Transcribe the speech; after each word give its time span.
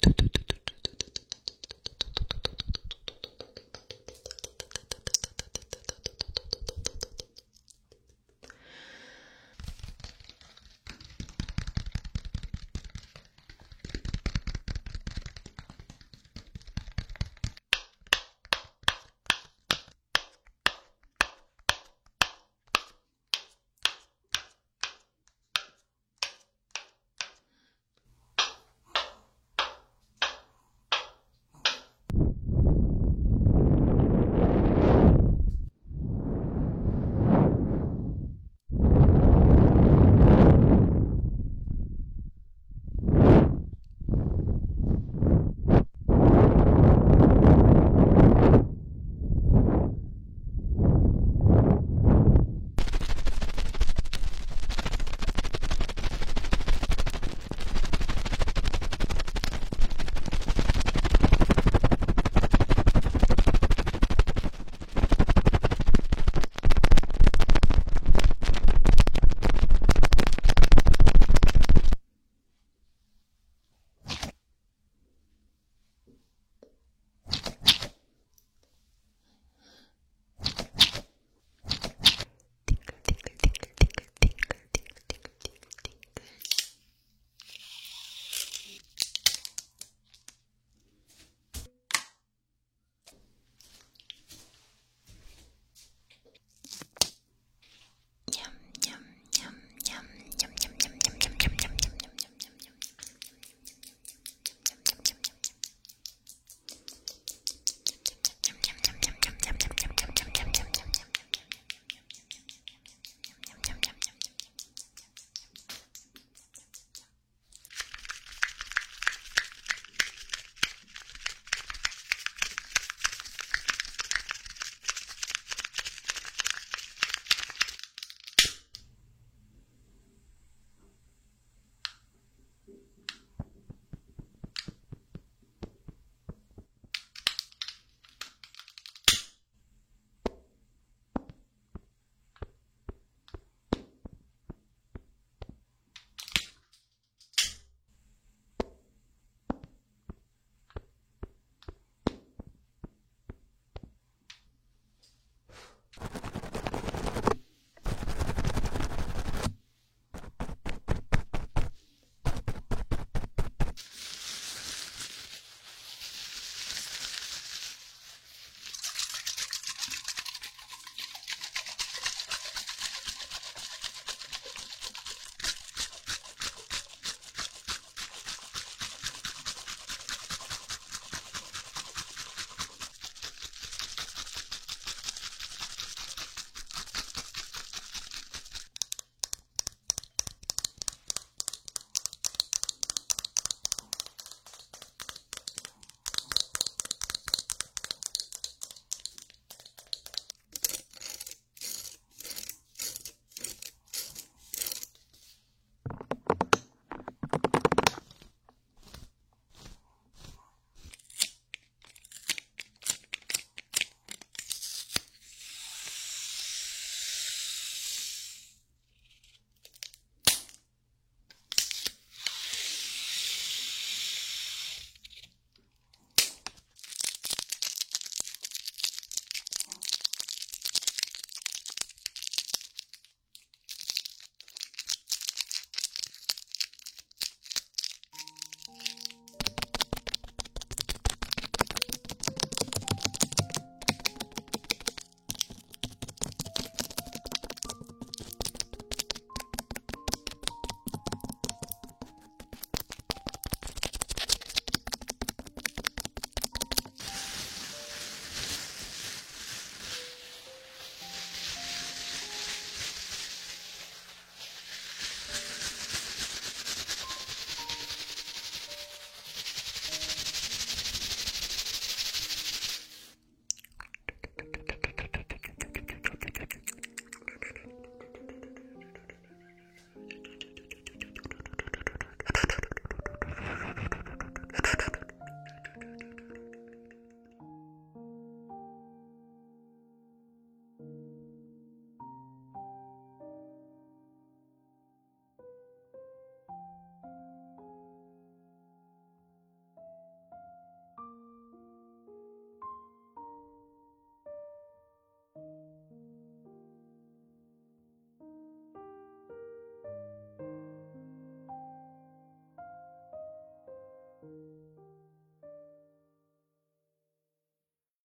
ту 0.00 0.12
ту 0.12 0.28
ту 0.28 0.39